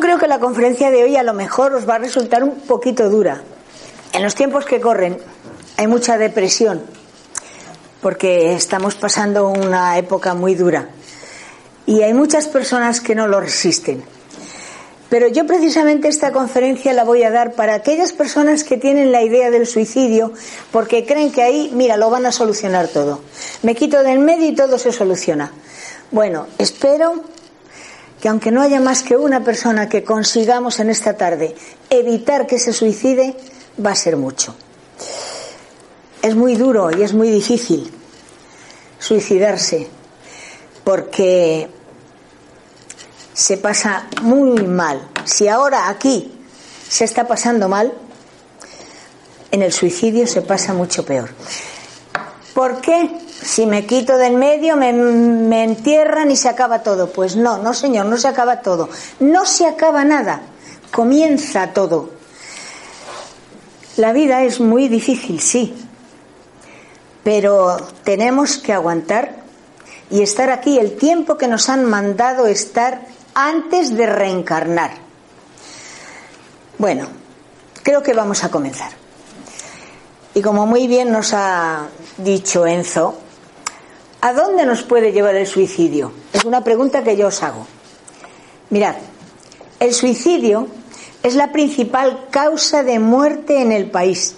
[0.00, 3.10] Creo que la conferencia de hoy a lo mejor os va a resultar un poquito
[3.10, 3.42] dura.
[4.12, 5.18] En los tiempos que corren
[5.76, 6.82] hay mucha depresión
[8.00, 10.88] porque estamos pasando una época muy dura
[11.84, 14.02] y hay muchas personas que no lo resisten.
[15.10, 19.22] Pero yo precisamente esta conferencia la voy a dar para aquellas personas que tienen la
[19.22, 20.32] idea del suicidio
[20.70, 23.20] porque creen que ahí, mira, lo van a solucionar todo.
[23.62, 25.52] Me quito del medio y todo se soluciona.
[26.12, 27.24] Bueno, espero
[28.20, 31.54] que aunque no haya más que una persona que consigamos en esta tarde
[31.90, 33.36] evitar que se suicide,
[33.84, 34.54] va a ser mucho.
[36.20, 37.92] Es muy duro y es muy difícil
[38.98, 39.88] suicidarse
[40.82, 41.68] porque
[43.32, 45.08] se pasa muy mal.
[45.24, 46.32] Si ahora aquí
[46.88, 47.92] se está pasando mal,
[49.52, 51.30] en el suicidio se pasa mucho peor.
[52.52, 53.27] ¿Por qué?
[53.40, 57.12] Si me quito del medio, me, me, entierran y se acaba todo.
[57.12, 58.88] Pues no, no señor, no se acaba todo.
[59.20, 60.42] No se acaba nada.
[60.92, 62.10] Comienza todo.
[63.96, 65.74] La vida es muy difícil, sí.
[67.22, 69.36] Pero tenemos que aguantar
[70.10, 73.02] y estar aquí el tiempo que nos han mandado estar
[73.34, 74.92] antes de reencarnar.
[76.78, 77.06] Bueno,
[77.82, 78.92] creo que vamos a comenzar.
[80.34, 83.18] Y como muy bien nos ha dicho Enzo,
[84.20, 86.12] ¿a dónde nos puede llevar el suicidio?
[86.32, 87.66] Es una pregunta que yo os hago.
[88.70, 88.96] Mirad,
[89.80, 90.68] el suicidio
[91.22, 94.34] es la principal causa de muerte en el país.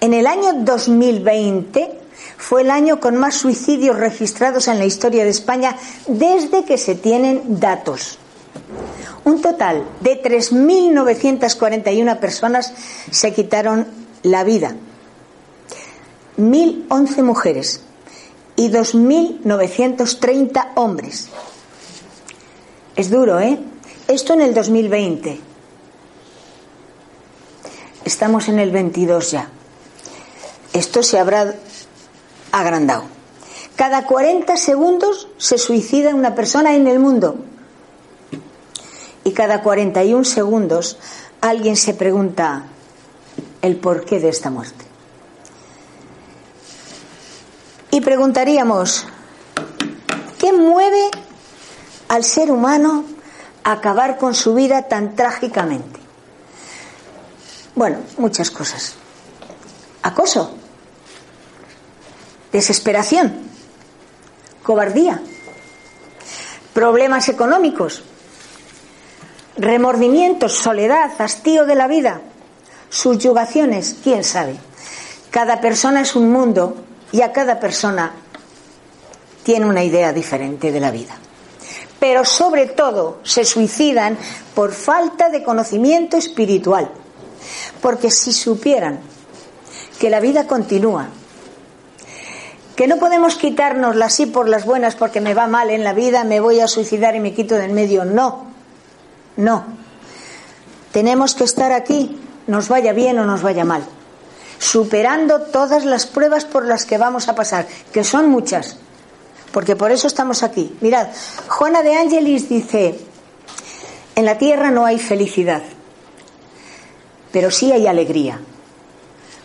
[0.00, 1.98] En el año 2020
[2.36, 6.94] fue el año con más suicidios registrados en la historia de España desde que se
[6.94, 8.18] tienen datos.
[9.24, 12.72] Un total de 3.941 personas
[13.10, 13.86] se quitaron
[14.22, 14.74] la vida.
[16.38, 17.82] 1.011 mujeres
[18.60, 21.28] y 2.930 hombres.
[22.94, 23.58] Es duro, ¿eh?
[24.06, 25.40] Esto en el 2020.
[28.04, 29.48] Estamos en el 22 ya.
[30.74, 31.54] Esto se habrá
[32.52, 33.04] agrandado.
[33.76, 37.36] Cada 40 segundos se suicida una persona en el mundo.
[39.24, 40.98] Y cada 41 segundos
[41.40, 42.64] alguien se pregunta
[43.62, 44.89] el porqué de esta muerte.
[48.00, 49.06] Preguntaríamos,
[50.38, 51.10] ¿qué mueve
[52.08, 53.04] al ser humano
[53.62, 56.00] a acabar con su vida tan trágicamente?
[57.74, 58.94] Bueno, muchas cosas.
[60.02, 60.54] Acoso,
[62.52, 63.34] desesperación,
[64.62, 65.20] cobardía,
[66.72, 68.02] problemas económicos,
[69.56, 72.22] remordimientos, soledad, hastío de la vida,
[72.88, 74.56] subyugaciones, quién sabe.
[75.30, 78.12] Cada persona es un mundo y a cada persona
[79.42, 81.14] tiene una idea diferente de la vida.
[81.98, 84.16] Pero sobre todo se suicidan
[84.54, 86.90] por falta de conocimiento espiritual.
[87.80, 89.00] Porque si supieran
[89.98, 91.08] que la vida continúa,
[92.76, 96.24] que no podemos quitárnosla así por las buenas porque me va mal en la vida,
[96.24, 98.06] me voy a suicidar y me quito del medio.
[98.06, 98.46] No,
[99.36, 99.66] no.
[100.90, 103.82] Tenemos que estar aquí, nos vaya bien o nos vaya mal,
[104.60, 108.76] superando todas las pruebas por las que vamos a pasar, que son muchas,
[109.52, 110.76] porque por eso estamos aquí.
[110.82, 111.08] Mirad,
[111.48, 113.00] Juana de Ángelis dice,
[114.14, 115.62] en la tierra no hay felicidad,
[117.32, 118.38] pero sí hay alegría.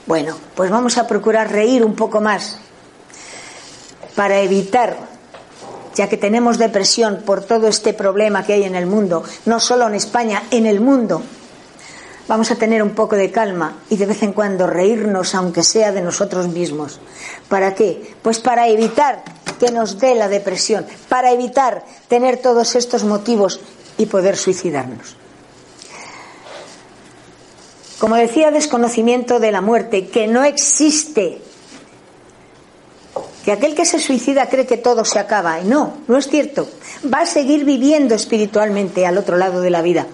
[0.05, 2.59] Bueno, pues vamos a procurar reír un poco más
[4.15, 4.97] para evitar,
[5.95, 9.87] ya que tenemos depresión por todo este problema que hay en el mundo, no solo
[9.87, 11.23] en España, en el mundo,
[12.27, 15.91] vamos a tener un poco de calma y de vez en cuando reírnos, aunque sea
[15.91, 16.99] de nosotros mismos.
[17.49, 18.15] ¿Para qué?
[18.21, 19.23] Pues para evitar
[19.59, 23.59] que nos dé la depresión, para evitar tener todos estos motivos
[23.97, 25.15] y poder suicidarnos.
[27.99, 31.41] Como decía, desconocimiento de la muerte, que no existe
[33.45, 35.61] que aquel que se suicida cree que todo se acaba.
[35.61, 36.67] Y no, no es cierto.
[37.13, 40.07] Va a seguir viviendo espiritualmente al otro lado de la vida,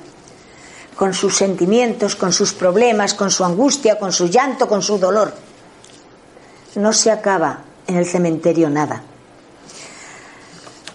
[0.96, 5.34] con sus sentimientos, con sus problemas, con su angustia, con su llanto, con su dolor.
[6.76, 9.04] No se acaba en el cementerio nada.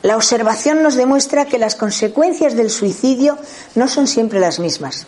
[0.02, 3.38] La observación nos demuestra que las consecuencias del suicidio
[3.75, 5.06] no son siempre las mismas.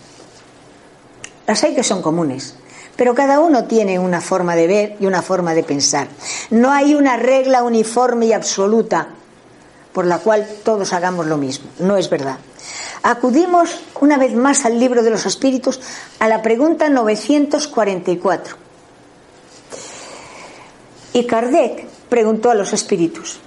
[1.47, 2.57] Las hay que son comunes,
[2.97, 6.09] pero cada uno tiene una forma de ver y una forma de pensar.
[6.51, 9.09] No hay una regla uniforme y absoluta
[9.93, 11.71] por la cual todos hagamos lo mismo.
[11.79, 12.39] No es verdad.
[13.03, 15.81] Acudimos una vez más al libro de los espíritus
[16.19, 18.57] a la pregunta 944.
[21.13, 23.39] Y Kardec preguntó a los espíritus,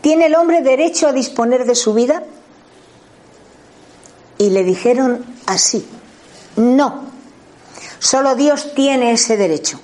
[0.00, 2.22] ¿tiene el hombre derecho a disponer de su vida?
[4.38, 5.86] y le dijeron así,
[6.56, 7.04] no,
[7.98, 9.80] solo Dios tiene ese derecho.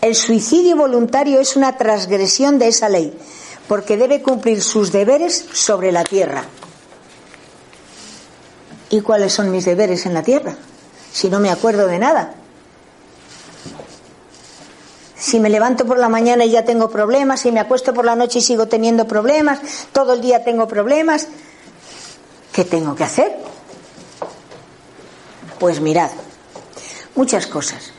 [0.00, 3.16] El suicidio voluntario es una transgresión de esa ley,
[3.66, 6.44] porque debe cumplir sus deberes sobre la tierra.
[8.90, 10.56] ¿Y cuáles son mis deberes en la tierra?
[11.12, 12.34] Si no me acuerdo de nada.
[15.16, 18.14] Si me levanto por la mañana y ya tengo problemas, si me acuesto por la
[18.16, 19.60] noche y sigo teniendo problemas,
[19.92, 21.26] todo el día tengo problemas,
[22.52, 23.36] ¿qué tengo que hacer?
[25.58, 26.10] Pues mirad,
[27.16, 27.92] muchas cosas.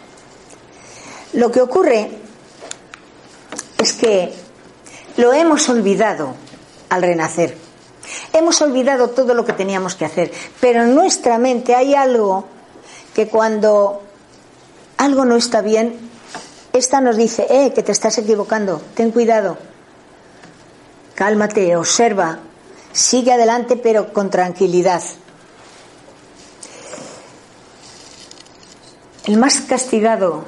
[1.33, 2.09] Lo que ocurre
[3.77, 4.33] es que
[5.17, 6.33] lo hemos olvidado
[6.89, 7.68] al renacer.
[8.31, 10.31] Hemos olvidado todo lo que teníamos que hacer,
[10.61, 12.45] pero en nuestra mente hay algo
[13.13, 14.03] que cuando
[14.97, 15.97] algo no está bien,
[16.73, 19.57] esta nos dice, eh, que te estás equivocando, ten cuidado,
[21.15, 22.39] cálmate, observa,
[22.91, 25.01] sigue adelante pero con tranquilidad.
[29.25, 30.45] El más castigado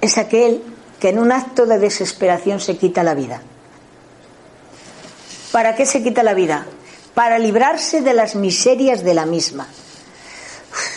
[0.00, 0.62] es aquel
[1.00, 3.42] que en un acto de desesperación se quita la vida.
[5.52, 6.66] ¿Para qué se quita la vida?
[7.14, 9.68] Para librarse de las miserias de la misma.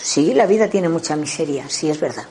[0.01, 2.25] Sí, la vida tiene mucha miseria, sí es verdad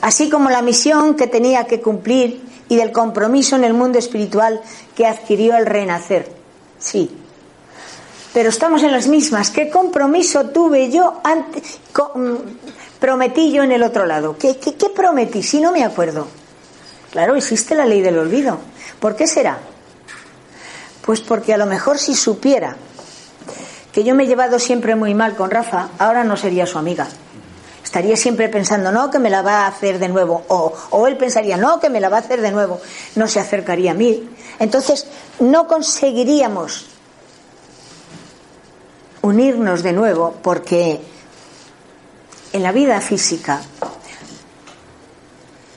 [0.00, 4.60] así como la misión que tenía que cumplir y del compromiso en el mundo espiritual
[4.94, 6.30] que adquirió al renacer.
[6.78, 7.10] Sí.
[8.32, 9.50] Pero estamos en las mismas.
[9.50, 11.60] ¿Qué compromiso tuve yo ante,
[12.14, 12.34] mm,
[13.00, 14.36] prometí yo en el otro lado?
[14.38, 15.42] ¿Qué, ¿Qué, qué, prometí?
[15.42, 16.28] Si no me acuerdo.
[17.10, 18.58] Claro, existe la ley del olvido.
[19.00, 19.58] ¿Por qué será?
[21.04, 22.76] Pues porque a lo mejor si supiera
[23.92, 27.08] que yo me he llevado siempre muy mal con Rafa, ahora no sería su amiga.
[27.82, 31.16] Estaría siempre pensando, no, que me la va a hacer de nuevo, o, o, él
[31.16, 32.80] pensaría, no, que me la va a hacer de nuevo,
[33.16, 34.28] no se acercaría a mí.
[34.60, 35.06] Entonces,
[35.40, 36.86] no conseguiríamos
[39.22, 41.00] unirnos de nuevo porque
[42.52, 43.60] en la vida física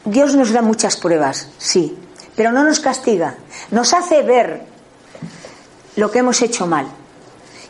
[0.06, 1.98] Dios nos da muchas pruebas, sí,
[2.36, 3.38] pero no nos castiga,
[3.72, 4.73] nos hace ver
[5.96, 6.88] lo que hemos hecho mal.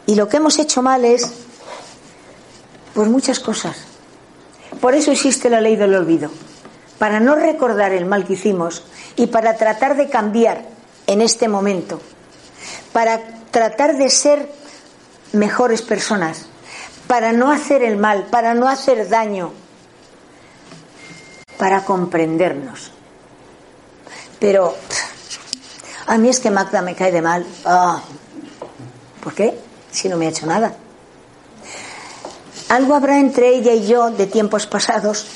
[0.06, 1.32] Y lo que hemos hecho mal es,
[2.94, 3.94] pues muchas cosas
[4.84, 6.30] por eso existe la ley del olvido,
[7.00, 8.84] para no recordar el mal que hicimos
[9.16, 10.66] y para tratar de cambiar
[11.08, 12.02] en este momento,
[12.92, 13.22] para
[13.52, 14.50] tratar de ser
[15.32, 16.48] mejores personas,
[17.08, 19.54] para no hacer el mal, para no hacer daño,
[21.58, 22.92] para comprendernos.
[24.40, 24.76] Pero
[26.06, 27.46] a mí es que Magda me cae de mal.
[29.24, 29.58] ¿Por qué?
[29.92, 30.74] Si no me ha hecho nada.
[32.70, 35.28] Algo habrá entre ella y yo de tiempos pasados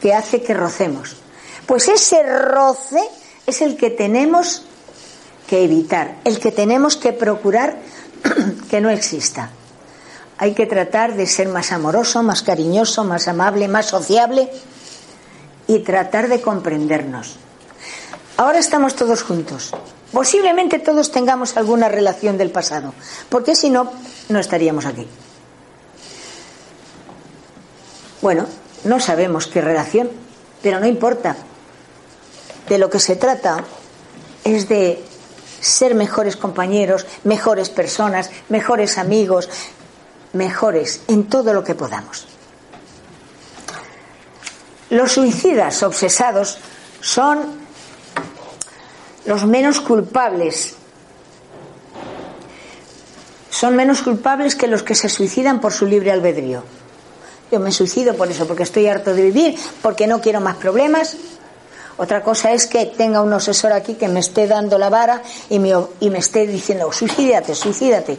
[0.00, 1.16] que hace que rocemos.
[1.66, 3.00] Pues ese roce
[3.46, 4.64] es el que tenemos
[5.46, 7.76] que evitar, el que tenemos que procurar
[8.70, 9.50] que no exista.
[10.38, 14.50] Hay que tratar de ser más amoroso, más cariñoso, más amable, más sociable
[15.66, 17.38] y tratar de comprendernos.
[18.40, 19.70] Ahora estamos todos juntos.
[20.12, 22.94] Posiblemente todos tengamos alguna relación del pasado,
[23.28, 23.92] porque si no,
[24.30, 25.06] no estaríamos aquí.
[28.22, 28.46] Bueno,
[28.84, 30.10] no sabemos qué relación,
[30.62, 31.36] pero no importa.
[32.66, 33.62] De lo que se trata
[34.42, 35.04] es de
[35.60, 39.50] ser mejores compañeros, mejores personas, mejores amigos,
[40.32, 42.26] mejores en todo lo que podamos.
[44.88, 46.56] Los suicidas obsesados
[47.02, 47.68] son
[49.30, 50.74] los menos culpables.
[53.48, 56.64] Son menos culpables que los que se suicidan por su libre albedrío.
[57.52, 61.16] Yo me suicido por eso, porque estoy harto de vivir, porque no quiero más problemas.
[61.96, 65.60] Otra cosa es que tenga un asesor aquí que me esté dando la vara y
[65.60, 68.18] me, esté diciendo, suicídate, suicídate.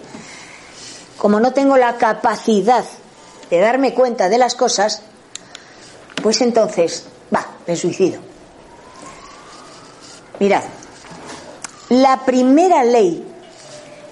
[1.18, 2.86] Como no tengo la capacidad
[3.50, 5.02] de darme cuenta de las cosas,
[6.24, 7.04] pues entonces,
[7.36, 8.22] va, me suicido.
[10.40, 10.64] Mirad,
[11.92, 13.22] la primera ley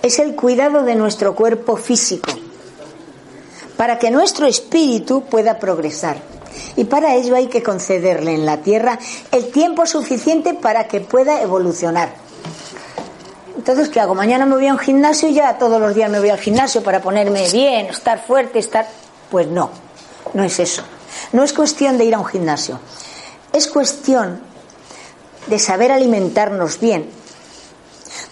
[0.02, 2.30] es el cuidado de nuestro cuerpo físico
[3.78, 6.18] para que nuestro espíritu pueda progresar.
[6.76, 9.00] Y para ello hay que concederle en la tierra
[9.32, 12.10] el tiempo suficiente para que pueda evolucionar.
[13.56, 14.14] Entonces, ¿qué hago?
[14.14, 16.84] Mañana me voy a un gimnasio y ya todos los días me voy al gimnasio
[16.84, 18.90] para ponerme bien, estar fuerte, estar...
[19.32, 19.70] Pues no,
[20.34, 20.84] no es eso.
[21.32, 22.78] No es cuestión de ir a un gimnasio.
[23.54, 24.42] Es cuestión
[25.48, 27.19] de saber alimentarnos bien,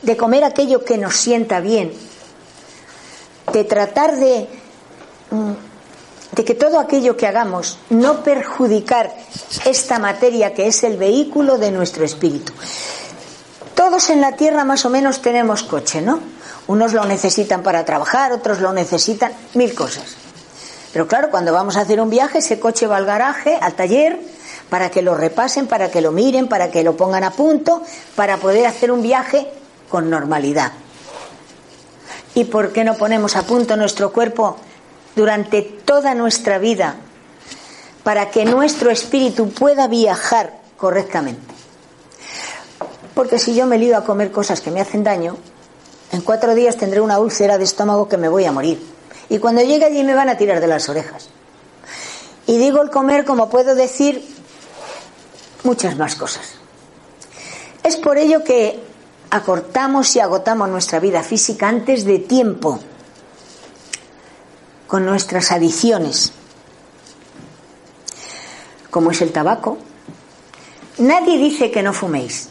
[0.02, 1.92] de comer aquello que nos sienta bien,
[3.52, 4.48] de tratar de
[5.30, 5.52] Mm,
[6.32, 9.14] de que todo aquello que hagamos no perjudicar
[9.66, 12.54] esta materia que es el vehículo de nuestro espíritu.
[13.74, 16.20] Todos en la tierra más o menos tenemos coche, ¿no?
[16.68, 20.16] Unos lo necesitan para trabajar, otros lo necesitan, mil cosas.
[20.94, 24.20] Pero claro, cuando vamos a hacer un viaje, ese coche va al garaje, al taller,
[24.70, 27.82] para que lo repasen, para que lo miren, para que lo pongan a punto,
[28.16, 29.48] para poder hacer un viaje
[29.90, 30.72] con normalidad.
[32.36, 34.58] ¿Y por qué no ponemos a punto nuestro cuerpo
[35.16, 36.96] durante toda nuestra vida
[38.04, 41.42] para que nuestro espíritu pueda viajar correctamente?
[43.16, 45.38] Porque si yo me lío a comer cosas que me hacen daño,
[46.12, 48.80] en cuatro días tendré una úlcera de estómago que me voy a morir.
[49.30, 51.30] Y cuando llegue allí me van a tirar de las orejas.
[52.46, 54.24] Y digo el comer como puedo decir
[55.64, 56.54] muchas más cosas.
[57.84, 58.80] Es por ello que
[59.30, 62.80] acortamos y agotamos nuestra vida física antes de tiempo
[64.88, 66.32] con nuestras adicciones,
[68.90, 69.78] como es el tabaco.
[71.00, 72.50] Nadie dice que no fuméis,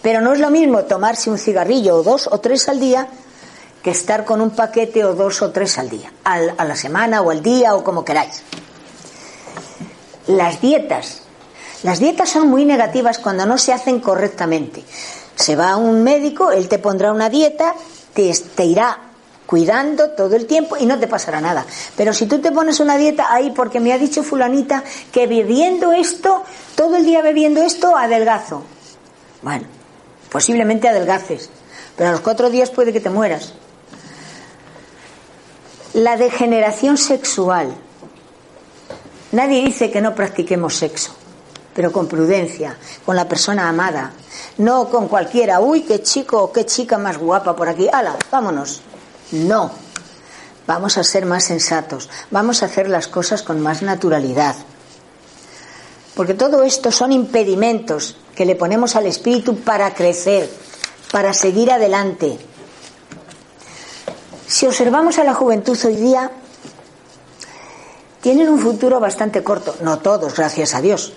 [0.00, 3.08] pero no es lo mismo tomarse un cigarrillo o dos o tres al día
[3.82, 7.30] que estar con un paquete o dos o tres al día, a la semana o
[7.30, 8.42] al día o como queráis.
[10.28, 11.22] Las dietas.
[11.82, 14.82] Las dietas son muy negativas cuando no se hacen correctamente.
[15.38, 17.74] Se va a un médico, él te pondrá una dieta,
[18.12, 18.98] te, te irá
[19.46, 21.64] cuidando todo el tiempo y no te pasará nada.
[21.96, 25.92] Pero si tú te pones una dieta ahí porque me ha dicho fulanita que bebiendo
[25.92, 28.62] esto, todo el día bebiendo esto, adelgazo.
[29.40, 29.64] Bueno,
[30.30, 31.48] posiblemente adelgaces,
[31.96, 33.54] pero a los cuatro días puede que te mueras.
[35.94, 37.74] La degeneración sexual.
[39.32, 41.12] Nadie dice que no practiquemos sexo,
[41.78, 44.10] pero con prudencia, con la persona amada,
[44.56, 45.60] no con cualquiera.
[45.60, 47.88] Uy, qué chico o qué chica más guapa por aquí.
[47.92, 48.16] ¡Hala!
[48.32, 48.80] Vámonos.
[49.30, 49.70] No.
[50.66, 52.10] Vamos a ser más sensatos.
[52.32, 54.56] Vamos a hacer las cosas con más naturalidad.
[56.16, 60.50] Porque todo esto son impedimentos que le ponemos al espíritu para crecer,
[61.12, 62.40] para seguir adelante.
[64.48, 66.32] Si observamos a la juventud hoy día,
[68.20, 69.76] tienen un futuro bastante corto.
[69.80, 71.12] No todos, gracias a Dios.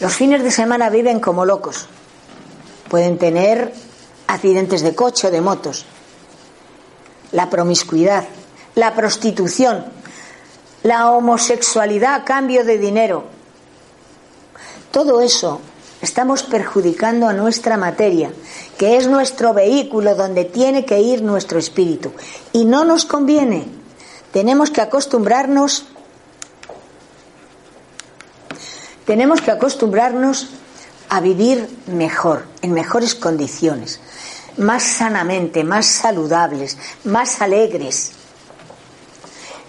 [0.00, 1.86] Los fines de semana viven como locos.
[2.88, 3.72] Pueden tener
[4.28, 5.86] accidentes de coche o de motos.
[7.32, 8.24] La promiscuidad,
[8.76, 9.84] la prostitución,
[10.84, 13.24] la homosexualidad a cambio de dinero.
[14.92, 15.60] Todo eso
[16.00, 18.30] estamos perjudicando a nuestra materia,
[18.78, 22.12] que es nuestro vehículo donde tiene que ir nuestro espíritu.
[22.52, 23.66] Y no nos conviene.
[24.32, 25.86] Tenemos que acostumbrarnos
[29.08, 30.50] tenemos que acostumbrarnos
[31.08, 33.98] a vivir mejor, en mejores condiciones,
[34.58, 38.12] más sanamente, más saludables, más alegres.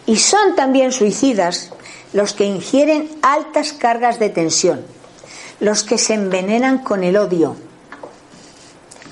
[0.06, 1.72] Y son también suicidas
[2.14, 4.86] los que ingieren altas cargas de tensión
[5.60, 7.56] los que se envenenan con el odio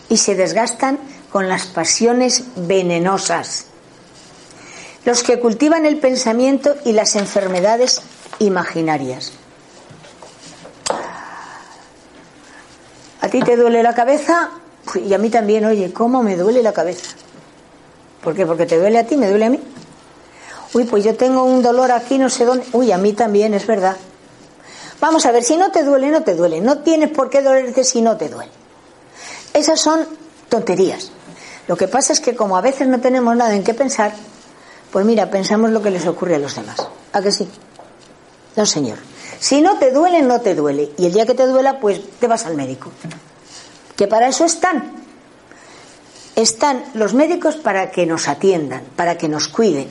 [0.09, 0.97] y se desgastan
[1.31, 3.65] con las pasiones venenosas,
[5.03, 8.01] los que cultivan el pensamiento y las enfermedades
[8.39, 9.33] imaginarias.
[13.27, 14.51] ¿A ti te duele la cabeza?
[15.05, 17.07] Y a mí también, oye, ¿cómo me duele la cabeza?
[18.23, 18.45] ¿Por qué?
[18.45, 19.59] Porque te duele a ti, me duele a mí.
[20.73, 22.65] Uy, pues yo tengo un dolor aquí, no sé dónde.
[22.71, 23.97] Uy, a mí también, es verdad.
[25.01, 26.61] Vamos a ver, si no te duele, no te duele.
[26.61, 28.49] No tienes por qué dolerte si no te duele.
[29.53, 30.07] Esas son
[30.47, 31.11] tonterías.
[31.67, 34.13] Lo que pasa es que como a veces no tenemos nada en qué pensar,
[34.89, 36.77] pues mira, pensamos lo que les ocurre a los demás.
[37.11, 37.45] ¿A que sí?
[38.55, 38.99] No, señor.
[39.39, 40.91] Si no te duele, no te duele.
[40.97, 42.91] Y el día que te duela, pues te vas al médico.
[43.95, 44.91] Que para eso están.
[46.35, 49.87] Están los médicos para que nos atiendan, para que nos cuiden,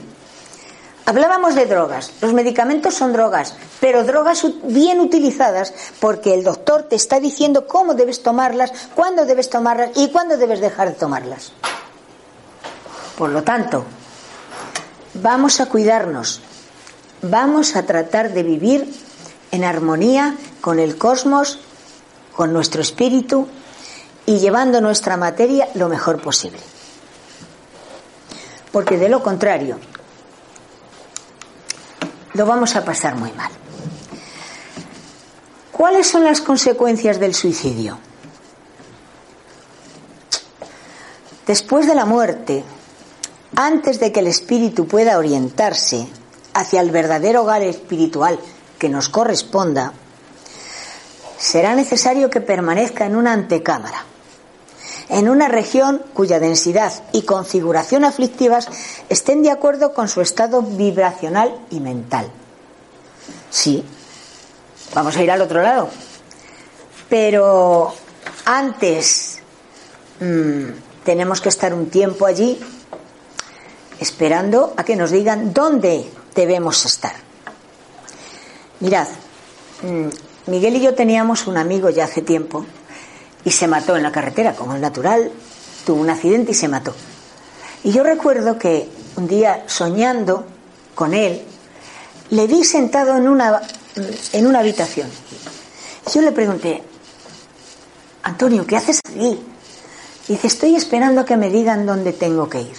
[1.07, 2.11] Hablábamos de drogas.
[2.19, 7.93] Los medicamentos son drogas, pero drogas bien utilizadas porque el doctor te está diciendo cómo
[7.93, 11.53] debes tomarlas, cuándo debes tomarlas y cuándo debes dejar de tomarlas.
[13.17, 13.85] Por lo tanto,
[15.13, 16.41] vamos a cuidarnos,
[17.21, 18.93] vamos a tratar de vivir
[19.51, 21.59] en armonía con el cosmos,
[22.35, 23.47] con nuestro espíritu
[24.25, 26.59] y llevando nuestra materia lo mejor posible.
[28.71, 29.79] Porque de lo contrario,
[32.33, 33.51] lo vamos a pasar muy mal.
[35.71, 37.97] ¿Cuáles son las consecuencias del suicidio?
[41.45, 42.63] Después de la muerte,
[43.55, 46.07] antes de que el espíritu pueda orientarse
[46.53, 48.37] hacia el verdadero hogar espiritual
[48.77, 49.93] que nos corresponda,
[51.37, 54.05] será necesario que permanezca en una antecámara
[55.09, 58.67] en una región cuya densidad y configuración aflictivas
[59.09, 62.29] estén de acuerdo con su estado vibracional y mental.
[63.49, 63.83] Sí,
[64.93, 65.89] vamos a ir al otro lado.
[67.09, 67.93] Pero
[68.45, 69.39] antes,
[70.19, 72.59] mm, tenemos que estar un tiempo allí
[73.99, 77.26] esperando a que nos digan dónde debemos estar.
[78.79, 79.07] Mirad,
[79.81, 82.65] mm, Miguel y yo teníamos un amigo ya hace tiempo
[83.43, 85.31] y se mató en la carretera, como es natural,
[85.85, 86.93] tuvo un accidente y se mató.
[87.83, 90.45] Y yo recuerdo que un día soñando
[90.95, 91.43] con él,
[92.29, 93.61] le vi sentado en una,
[94.33, 95.09] en una habitación.
[96.13, 96.83] Yo le pregunté,
[98.23, 99.39] Antonio, ¿qué haces aquí?
[100.27, 102.75] dice, estoy esperando a que me digan dónde tengo que ir.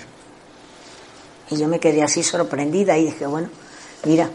[1.50, 3.48] Y yo me quedé así sorprendida y dije, bueno,
[4.04, 4.28] mira,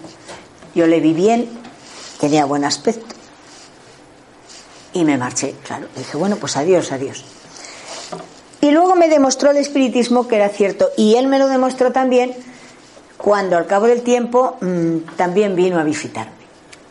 [0.76, 1.50] yo le vi bien,
[2.20, 3.16] tenía buen aspecto.
[4.94, 5.88] Y me marché, claro.
[5.96, 7.24] Dije, bueno, pues adiós, adiós.
[8.62, 10.90] Y luego me demostró el espiritismo que era cierto.
[10.96, 12.34] Y él me lo demostró también
[13.18, 16.44] cuando al cabo del tiempo mm, también vino a visitarme.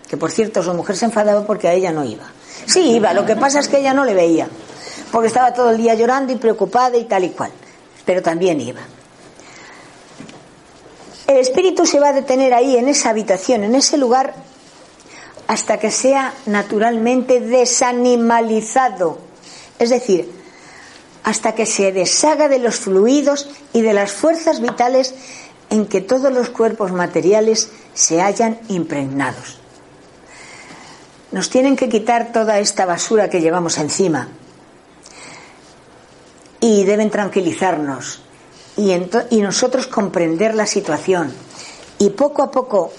[0.08, 2.24] Que por cierto, su mujer se enfadaba porque a ella no iba.
[2.66, 4.48] Sí, iba, lo que pasa es que ella no le veía,
[5.10, 7.50] porque estaba todo el día llorando y preocupada y tal y cual.
[8.04, 8.80] Pero también iba.
[11.32, 14.34] El espíritu se va a detener ahí, en esa habitación, en ese lugar,
[15.46, 19.16] hasta que sea naturalmente desanimalizado.
[19.78, 20.30] Es decir,
[21.24, 25.14] hasta que se deshaga de los fluidos y de las fuerzas vitales
[25.70, 29.58] en que todos los cuerpos materiales se hayan impregnados.
[31.30, 34.28] Nos tienen que quitar toda esta basura que llevamos encima
[36.60, 38.20] y deben tranquilizarnos
[38.76, 41.32] y, nosotros comprender la situación
[41.98, 42.92] y poco a poco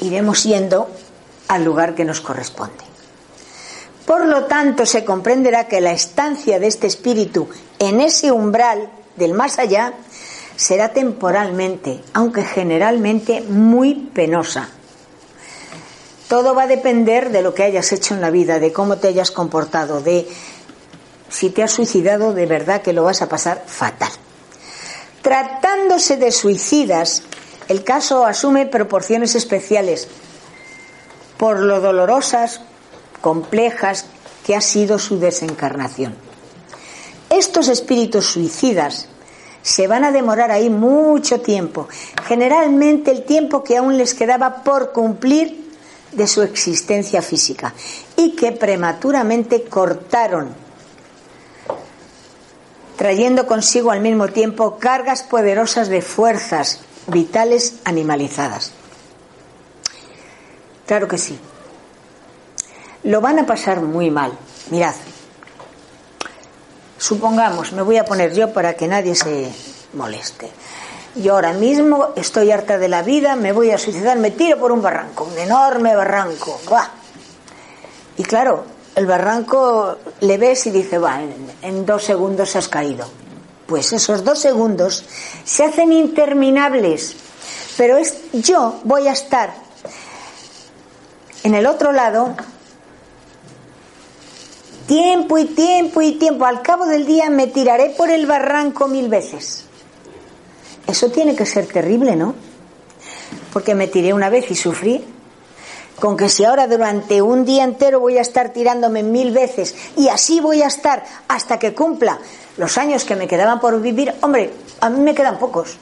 [0.00, 0.88] iremos yendo
[1.48, 2.84] al lugar que nos corresponde.
[4.06, 9.32] Por lo tanto, se comprenderá que la estancia de este espíritu en ese umbral del
[9.32, 9.94] más allá
[10.56, 14.68] será temporalmente, aunque generalmente muy penosa.
[16.28, 19.08] Todo va a depender de lo que hayas hecho en la vida, de cómo te
[19.08, 20.26] hayas comportado, de
[21.32, 24.10] si te has suicidado, de verdad que lo vas a pasar fatal.
[25.22, 27.22] Tratándose de suicidas,
[27.68, 30.08] el caso asume proporciones especiales
[31.38, 32.60] por lo dolorosas,
[33.22, 34.04] complejas
[34.44, 36.14] que ha sido su desencarnación.
[37.30, 39.08] Estos espíritus suicidas
[39.62, 41.88] se van a demorar ahí mucho tiempo,
[42.26, 45.72] generalmente el tiempo que aún les quedaba por cumplir
[46.12, 47.72] de su existencia física
[48.16, 50.61] y que prematuramente cortaron,
[53.02, 58.70] trayendo consigo al mismo tiempo cargas poderosas de fuerzas vitales animalizadas.
[60.86, 61.36] Claro que sí.
[63.02, 64.30] Lo van a pasar muy mal.
[64.70, 64.94] Mirad,
[66.96, 69.52] supongamos, me voy a poner yo para que nadie se
[69.94, 70.48] moleste.
[71.16, 74.70] Yo ahora mismo estoy harta de la vida, me voy a suicidar, me tiro por
[74.70, 76.60] un barranco, un enorme barranco.
[76.68, 76.86] ¡Buah!
[78.16, 81.20] Y claro, el barranco le ves y dice, va,
[81.62, 83.06] en, dos segundos has caído.
[83.66, 85.04] Pues esos dos segundos
[85.44, 87.16] se hacen interminables.
[87.76, 89.54] Pero es, yo voy a estar
[91.42, 92.34] en el otro lado
[94.86, 96.44] tiempo y tiempo y tiempo.
[96.44, 99.64] Al cabo del día me tiraré por el barranco mil veces.
[100.86, 102.34] Eso tiene que ser terrible, ¿no?
[103.52, 105.02] Porque me tiré una vez y sufrí.
[106.02, 110.08] Con que si ahora durante un día entero voy a estar tirándome mil veces y
[110.08, 112.18] así voy a estar hasta que cumpla
[112.56, 115.76] los años que me quedaban por vivir, hombre, a mí me quedan pocos,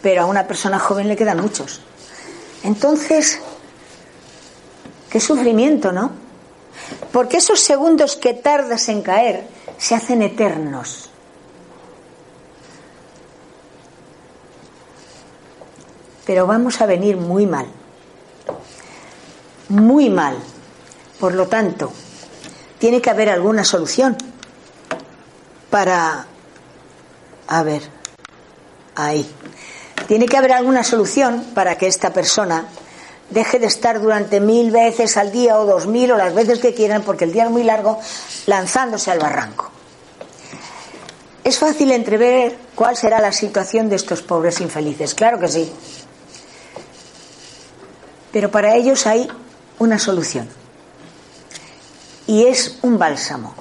[0.00, 1.82] pero a una persona joven le quedan muchos.
[2.62, 3.40] Entonces,
[5.10, 6.12] qué sufrimiento, ¿no?
[7.12, 11.10] Porque esos segundos que tardas en caer se hacen eternos.
[16.24, 17.66] pero vamos a venir muy mal.
[19.72, 20.36] Muy mal.
[21.18, 21.90] Por lo tanto,
[22.78, 24.18] tiene que haber alguna solución
[25.70, 26.26] para...
[27.48, 27.80] A ver,
[28.94, 29.26] ahí.
[30.06, 32.66] Tiene que haber alguna solución para que esta persona
[33.30, 36.74] deje de estar durante mil veces al día o dos mil o las veces que
[36.74, 37.98] quieran, porque el día es muy largo,
[38.44, 39.70] lanzándose al barranco.
[41.44, 45.72] Es fácil entrever cuál será la situación de estos pobres infelices, claro que sí.
[48.32, 49.30] Pero para ellos hay
[49.78, 50.48] una solución.
[52.26, 53.54] Y es un bálsamo.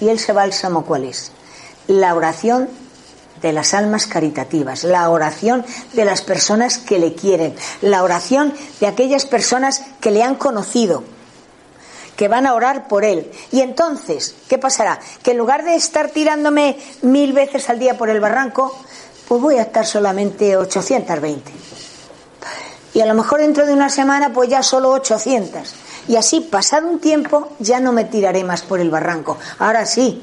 [0.00, 1.32] ¿Y ese bálsamo cuál es?
[1.86, 2.68] La oración
[3.40, 8.86] de las almas caritativas, la oración de las personas que le quieren, la oración de
[8.86, 11.04] aquellas personas que le han conocido,
[12.16, 13.30] que van a orar por él.
[13.52, 14.98] Y entonces, ¿qué pasará?
[15.22, 18.76] Que en lugar de estar tirándome mil veces al día por el barranco,
[19.28, 21.67] pues voy a estar solamente 820
[22.98, 25.72] y a lo mejor dentro de una semana pues ya solo 800
[26.08, 29.38] Y así, pasado un tiempo, ya no me tiraré más por el barranco.
[29.60, 30.20] Ahora sí,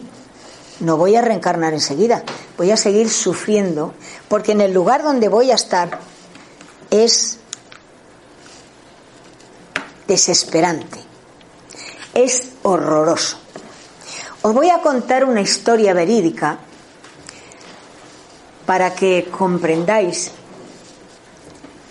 [0.82, 2.24] no voy a reencarnar enseguida,
[2.58, 3.94] voy a seguir sufriendo,
[4.28, 6.00] porque en el lugar donde voy a estar
[6.90, 7.40] es
[10.06, 11.00] desesperante,
[12.14, 13.38] es horroroso.
[14.42, 16.60] Os voy a contar una historia verídica
[18.66, 20.34] para que comprendáis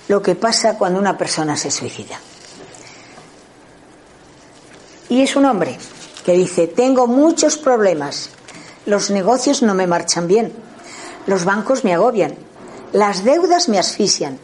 [0.08, 2.18] lo que pasa cuando una persona se suicida.
[5.08, 5.78] Y es un hombre
[6.24, 8.30] que dice, tengo muchos problemas,
[8.86, 10.52] los negocios no me marchan bien,
[11.26, 12.34] los bancos me agobian,
[12.92, 14.38] las deudas me asfixian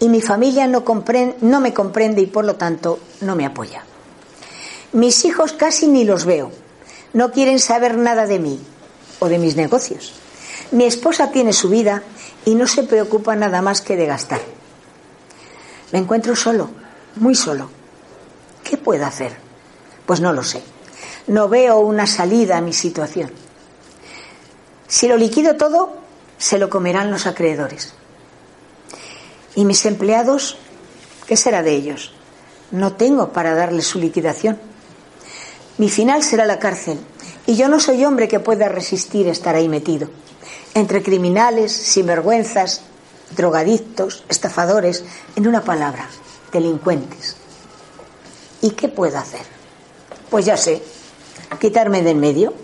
[0.00, 0.84] y mi familia no,
[1.40, 3.84] no me comprende y por lo tanto no me apoya.
[4.92, 6.52] Mis hijos casi ni los veo,
[7.12, 8.60] no quieren saber nada de mí
[9.18, 10.12] o de mis negocios.
[10.70, 12.02] Mi esposa tiene su vida
[12.44, 14.53] y no se preocupa nada más que de gastar.
[15.94, 16.70] Me encuentro solo,
[17.14, 17.70] muy solo.
[18.64, 19.36] ¿Qué puedo hacer?
[20.04, 20.60] Pues no lo sé.
[21.28, 23.30] No veo una salida a mi situación.
[24.88, 25.94] Si lo liquido todo,
[26.36, 27.94] se lo comerán los acreedores.
[29.54, 30.58] ¿Y mis empleados?
[31.28, 32.12] ¿Qué será de ellos?
[32.72, 34.58] No tengo para darles su liquidación.
[35.78, 36.98] Mi final será la cárcel.
[37.46, 40.10] Y yo no soy hombre que pueda resistir estar ahí metido.
[40.74, 42.82] Entre criminales, sinvergüenzas,
[43.30, 45.04] drogadictos, estafadores,
[45.36, 46.08] en una palabra,
[46.52, 47.36] delincuentes.
[48.60, 49.42] ¿Y qué puedo hacer?
[50.30, 50.82] Pues ya sé,
[51.60, 52.54] quitarme de en medio.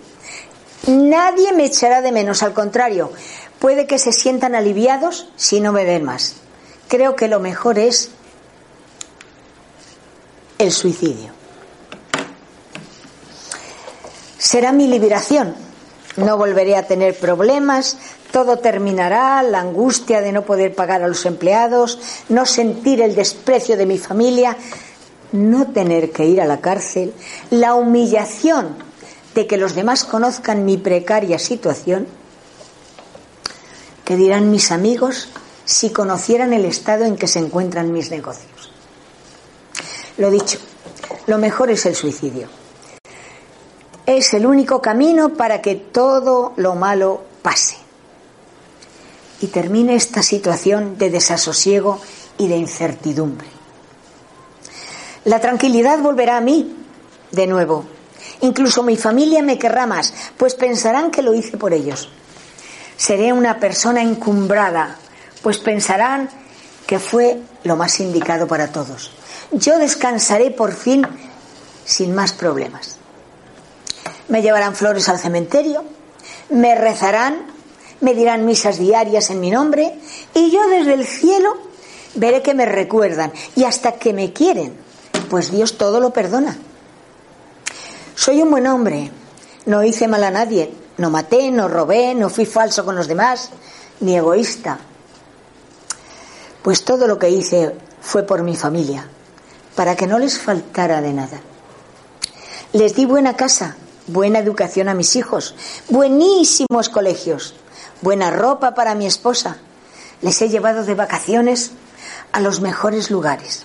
[0.86, 3.12] Nadie me echará de menos, al contrario,
[3.58, 6.34] puede que se sientan aliviados si no me ven más.
[6.88, 8.10] Creo que lo mejor es
[10.58, 11.32] el suicidio.
[14.38, 15.54] Será mi liberación.
[16.16, 17.96] No volveré a tener problemas,
[18.32, 23.76] todo terminará, la angustia de no poder pagar a los empleados, no sentir el desprecio
[23.76, 24.56] de mi familia,
[25.32, 27.14] no tener que ir a la cárcel,
[27.50, 28.76] la humillación
[29.34, 32.06] de que los demás conozcan mi precaria situación.
[34.04, 35.28] ¿Qué dirán mis amigos
[35.64, 38.72] si conocieran el estado en que se encuentran mis negocios?
[40.18, 40.58] Lo dicho,
[41.26, 42.59] lo mejor es el suicidio.
[44.10, 47.76] Es el único camino para que todo lo malo pase
[49.40, 52.00] y termine esta situación de desasosiego
[52.36, 53.46] y de incertidumbre.
[55.26, 56.74] La tranquilidad volverá a mí
[57.30, 57.84] de nuevo.
[58.40, 62.08] Incluso mi familia me querrá más, pues pensarán que lo hice por ellos.
[62.96, 64.96] Seré una persona encumbrada,
[65.40, 66.28] pues pensarán
[66.84, 69.12] que fue lo más indicado para todos.
[69.52, 71.06] Yo descansaré por fin
[71.84, 72.99] sin más problemas.
[74.30, 75.84] Me llevarán flores al cementerio,
[76.48, 77.60] me rezarán
[78.00, 79.98] me dirán misas diarias en mi nombre
[80.34, 81.56] y yo desde el cielo
[82.14, 84.74] veré que me recuerdan y hasta que me quieren,
[85.28, 86.56] pues Dios todo lo perdona.
[88.14, 89.10] Soy un buen hombre,
[89.66, 93.50] no hice mal a nadie, no maté, no robé, no fui falso con los demás,
[94.00, 94.78] ni egoísta.
[96.62, 99.06] Pues todo lo que hice fue por mi familia,
[99.74, 101.40] para que no les faltara de nada.
[102.72, 103.76] Les di buena casa,
[104.12, 105.54] buena educación a mis hijos,
[105.88, 107.54] buenísimos colegios,
[108.00, 109.58] buena ropa para mi esposa.
[110.22, 111.72] Les he llevado de vacaciones
[112.32, 113.64] a los mejores lugares.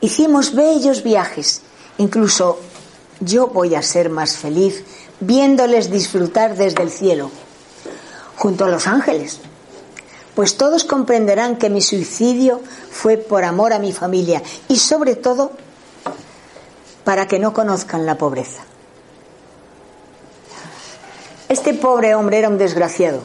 [0.00, 1.62] Hicimos bellos viajes.
[1.98, 2.58] Incluso
[3.20, 4.84] yo voy a ser más feliz
[5.20, 7.30] viéndoles disfrutar desde el cielo,
[8.36, 9.40] junto a los ángeles.
[10.34, 15.52] Pues todos comprenderán que mi suicidio fue por amor a mi familia y sobre todo
[17.04, 18.62] para que no conozcan la pobreza.
[21.48, 23.22] Este pobre hombre era un desgraciado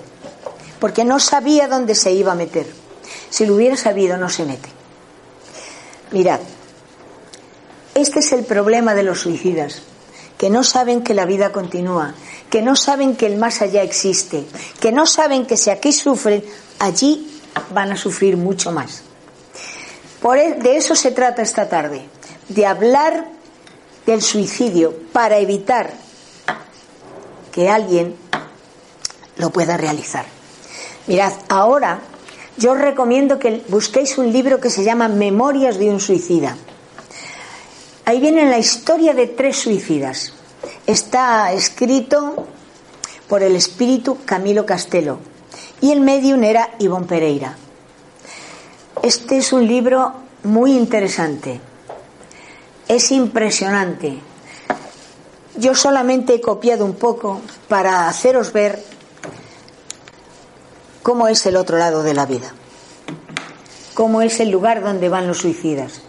[0.81, 2.65] porque no sabía dónde se iba a meter.
[3.29, 4.67] Si lo hubiera sabido, no se mete.
[6.11, 6.39] Mirad,
[7.93, 9.83] este es el problema de los suicidas,
[10.39, 12.15] que no saben que la vida continúa,
[12.49, 14.43] que no saben que el más allá existe,
[14.79, 16.43] que no saben que si aquí sufren,
[16.79, 17.41] allí
[17.73, 19.03] van a sufrir mucho más.
[20.19, 22.01] Por e, de eso se trata esta tarde,
[22.49, 23.27] de hablar
[24.07, 25.93] del suicidio para evitar
[27.51, 28.15] que alguien
[29.37, 30.25] lo pueda realizar.
[31.07, 31.99] Mirad, ahora
[32.57, 36.57] yo os recomiendo que busquéis un libro que se llama Memorias de un suicida.
[38.05, 40.33] Ahí viene la historia de tres suicidas.
[40.85, 42.47] Está escrito
[43.27, 45.19] por el espíritu Camilo Castelo
[45.79, 47.55] y el medium era Ivonne Pereira.
[49.01, 51.59] Este es un libro muy interesante.
[52.87, 54.19] Es impresionante.
[55.61, 58.83] Yo solamente he copiado un poco para haceros ver
[61.03, 62.51] cómo es el otro lado de la vida,
[63.93, 66.01] cómo es el lugar donde van los suicidas.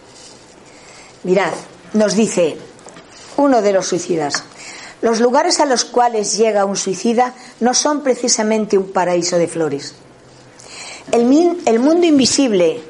[1.21, 1.53] Mirad,
[1.93, 2.57] nos dice
[3.37, 4.43] uno de los suicidas,
[5.03, 9.93] los lugares a los cuales llega un suicida no son precisamente un paraíso de flores.
[11.11, 12.81] El, el mundo invisible,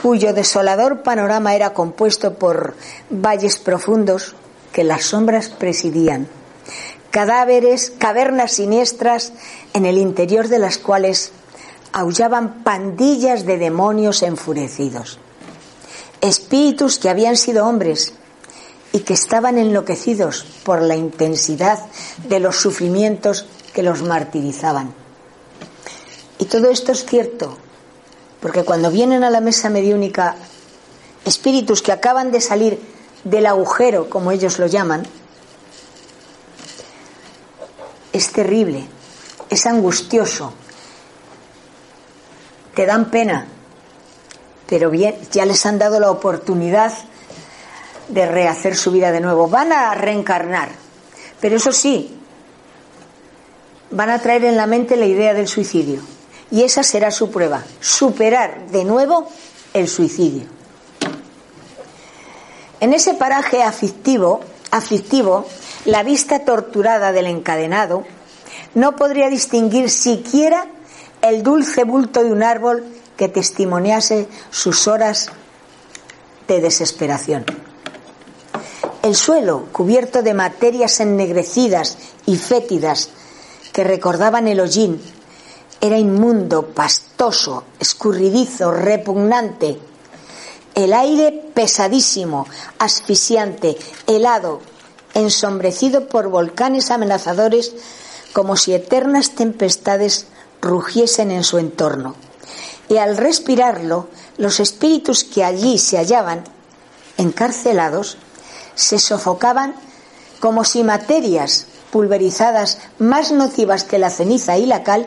[0.00, 2.76] cuyo desolador panorama era compuesto por
[3.10, 4.36] valles profundos
[4.72, 6.28] que las sombras presidían,
[7.10, 9.32] cadáveres, cavernas siniestras
[9.74, 11.32] en el interior de las cuales
[11.92, 15.18] aullaban pandillas de demonios enfurecidos,
[16.20, 18.14] espíritus que habían sido hombres
[18.92, 21.80] y que estaban enloquecidos por la intensidad
[22.28, 24.94] de los sufrimientos que los martirizaban.
[26.38, 27.58] Y todo esto es cierto,
[28.40, 30.36] porque cuando vienen a la mesa mediúnica
[31.24, 32.80] espíritus que acaban de salir
[33.24, 35.02] del agujero, como ellos lo llaman,
[38.12, 38.86] es terrible,
[39.48, 40.52] es angustioso,
[42.74, 43.46] te dan pena,
[44.66, 46.92] pero bien, ya les han dado la oportunidad
[48.08, 49.48] de rehacer su vida de nuevo.
[49.48, 50.70] Van a reencarnar,
[51.40, 52.16] pero eso sí,
[53.90, 56.00] van a traer en la mente la idea del suicidio.
[56.50, 59.28] Y esa será su prueba, superar de nuevo
[59.72, 60.59] el suicidio.
[62.80, 64.40] En ese paraje aflictivo,
[65.84, 68.04] la vista torturada del encadenado
[68.74, 70.66] no podría distinguir siquiera
[71.20, 72.84] el dulce bulto de un árbol
[73.18, 75.30] que testimoniase sus horas
[76.48, 77.44] de desesperación.
[79.02, 83.10] El suelo, cubierto de materias ennegrecidas y fétidas
[83.72, 85.00] que recordaban el hollín,
[85.82, 89.89] era inmundo, pastoso, escurridizo, repugnante.
[90.80, 92.46] El aire pesadísimo,
[92.78, 94.62] asfixiante, helado,
[95.12, 97.74] ensombrecido por volcanes amenazadores,
[98.32, 100.24] como si eternas tempestades
[100.62, 102.14] rugiesen en su entorno.
[102.88, 106.44] Y al respirarlo, los espíritus que allí se hallaban,
[107.18, 108.16] encarcelados,
[108.74, 109.74] se sofocaban
[110.40, 115.06] como si materias pulverizadas más nocivas que la ceniza y la cal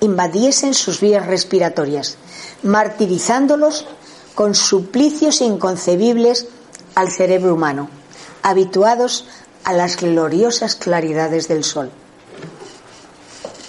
[0.00, 2.18] invadiesen sus vías respiratorias,
[2.62, 3.86] martirizándolos
[4.34, 6.46] con suplicios inconcebibles
[6.94, 7.88] al cerebro humano,
[8.42, 9.26] habituados
[9.64, 11.90] a las gloriosas claridades del sol.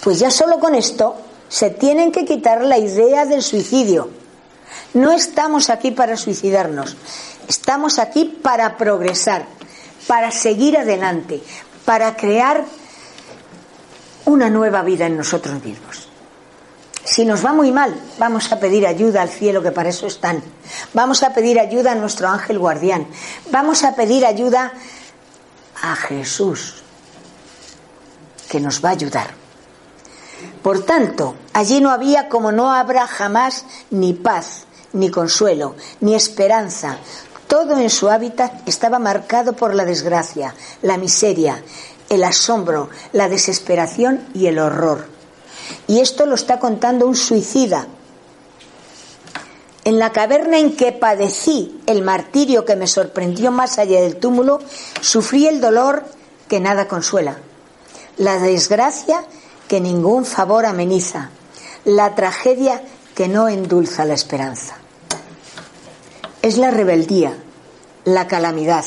[0.02, 1.16] Pues ya solo con esto
[1.48, 4.10] se tienen que quitar la idea del suicidio.
[4.94, 6.96] No estamos aquí para suicidarnos,
[7.48, 9.46] estamos aquí para progresar,
[10.06, 11.42] para seguir adelante,
[11.84, 12.64] para crear
[14.24, 16.05] una nueva vida en nosotros mismos.
[17.06, 20.42] Si nos va muy mal, vamos a pedir ayuda al cielo, que para eso están.
[20.92, 23.06] Vamos a pedir ayuda a nuestro ángel guardián.
[23.52, 24.72] Vamos a pedir ayuda
[25.82, 26.82] a Jesús,
[28.48, 29.28] que nos va a ayudar.
[30.64, 36.98] Por tanto, allí no había como no habrá jamás ni paz, ni consuelo, ni esperanza.
[37.46, 41.62] Todo en su hábitat estaba marcado por la desgracia, la miseria,
[42.08, 45.15] el asombro, la desesperación y el horror.
[45.86, 47.86] Y esto lo está contando un suicida.
[49.84, 54.58] En la caverna en que padecí el martirio que me sorprendió más allá del túmulo,
[55.00, 56.04] sufrí el dolor
[56.48, 57.38] que nada consuela,
[58.16, 59.24] la desgracia
[59.68, 61.30] que ningún favor ameniza,
[61.84, 62.82] la tragedia
[63.14, 64.76] que no endulza la esperanza.
[66.42, 67.36] Es la rebeldía,
[68.04, 68.84] la calamidad,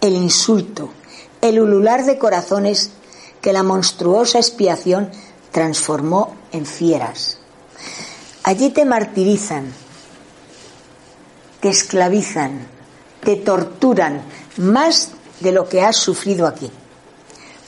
[0.00, 0.90] el insulto,
[1.40, 2.90] el ulular de corazones
[3.40, 5.10] que la monstruosa expiación
[5.56, 7.38] transformó en fieras.
[8.42, 9.72] Allí te martirizan,
[11.60, 12.68] te esclavizan,
[13.24, 14.20] te torturan
[14.58, 16.70] más de lo que has sufrido aquí.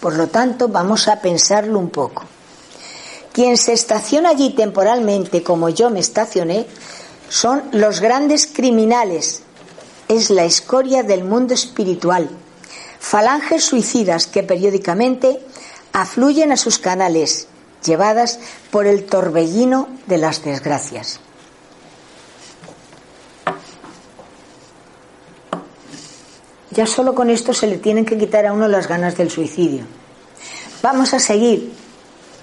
[0.01, 2.24] Por lo tanto, vamos a pensarlo un poco.
[3.33, 6.66] Quien se estaciona allí temporalmente, como yo me estacioné,
[7.31, 9.40] son los grandes criminales.
[10.09, 12.29] Es la escoria del mundo espiritual.
[13.01, 15.40] Falanges suicidas que periódicamente
[15.94, 17.48] afluyen a sus canales,
[17.85, 18.38] llevadas
[18.71, 21.21] por el torbellino de las desgracias.
[26.71, 29.85] Ya solo con esto se le tienen que quitar a uno las ganas del suicidio.
[30.83, 31.73] Vamos a seguir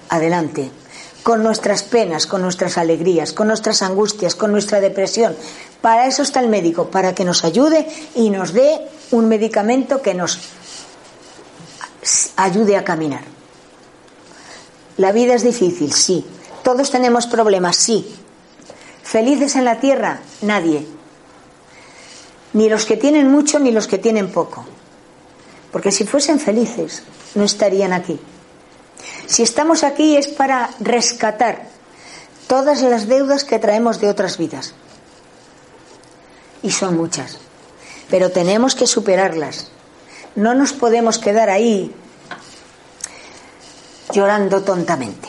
[0.10, 0.72] adelante
[1.24, 5.36] con nuestras penas, con nuestras alegrías, con nuestras angustias, con nuestra depresión.
[5.82, 8.80] Para eso está el médico, para que nos ayude y nos dé
[9.12, 10.40] un medicamento que nos
[12.36, 13.35] ayude a caminar.
[14.98, 16.26] La vida es difícil, sí.
[16.64, 18.16] Todos tenemos problemas, sí.
[19.04, 20.22] ¿Felices en la tierra?
[20.42, 20.86] Nadie
[22.56, 24.66] ni los que tienen mucho ni los que tienen poco.
[25.74, 27.04] Porque si fuesen felices,
[27.36, 28.18] no estarían aquí.
[29.26, 31.68] Si estamos aquí es para rescatar
[32.48, 34.74] todas las deudas que traemos de otras vidas.
[36.64, 37.40] Y son muchas.
[38.10, 39.68] pero tenemos que superarlas.
[40.36, 41.94] No nos podemos quedar ahí
[44.16, 45.28] llorando tontamente.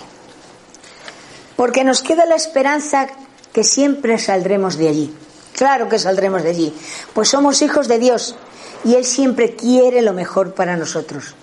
[1.56, 3.08] Porque nos queda la esperanza
[3.52, 5.14] que siempre saldremos de allí.
[5.54, 6.74] Claro que saldremos de allí,
[7.14, 8.36] pues somos hijos de Dios
[8.84, 11.34] y Él siempre quiere lo mejor para nosotros.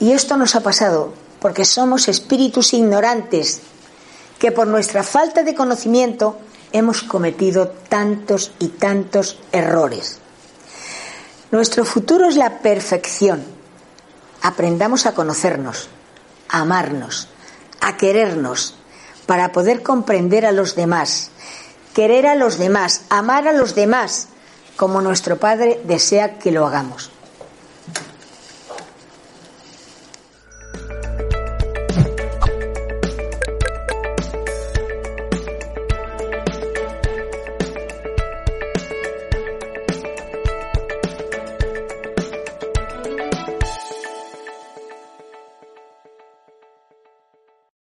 [0.00, 3.60] Y esto nos ha pasado porque somos espíritus ignorantes
[4.38, 6.38] que por nuestra falta de conocimiento
[6.72, 10.18] hemos cometido tantos y tantos errores.
[11.50, 13.55] Nuestro futuro es la perfección.
[14.46, 15.88] Aprendamos a conocernos,
[16.48, 17.26] a amarnos,
[17.80, 18.76] a querernos,
[19.26, 21.32] para poder comprender a los demás,
[21.94, 24.28] querer a los demás, amar a los demás,
[24.76, 27.10] como nuestro Padre desea que lo hagamos.